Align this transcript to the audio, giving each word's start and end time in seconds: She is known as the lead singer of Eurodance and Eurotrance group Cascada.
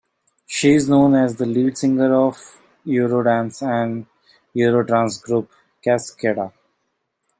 She 0.47 0.71
is 0.73 0.89
known 0.89 1.13
as 1.13 1.35
the 1.35 1.45
lead 1.45 1.77
singer 1.77 2.11
of 2.25 2.59
Eurodance 2.87 3.61
and 3.61 4.07
Eurotrance 4.55 5.21
group 5.21 5.51
Cascada. 5.85 6.51